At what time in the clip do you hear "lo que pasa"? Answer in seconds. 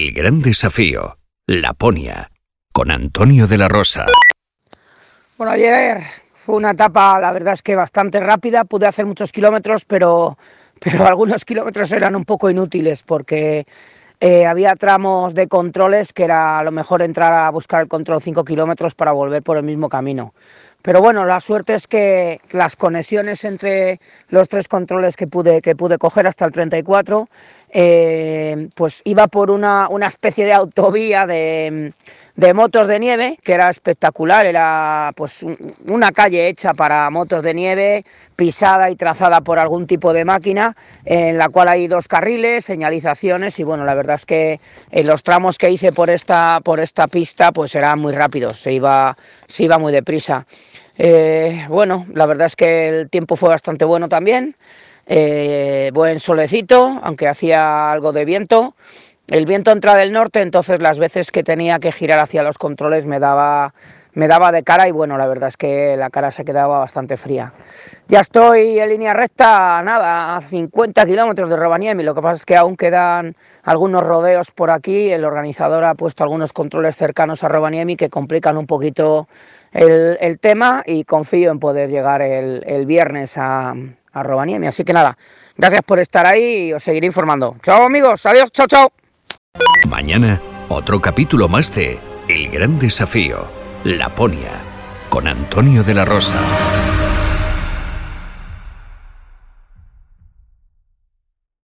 72.02-72.34